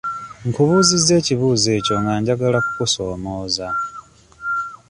Nkubuuzizza 0.47 1.13
ekibuuzo 1.19 1.69
ekyo 1.77 1.95
nga 2.01 2.13
njagala 2.19 2.57
kukusoomooza. 2.65 3.67